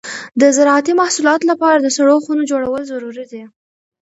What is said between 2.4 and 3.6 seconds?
جوړول ضروري دي.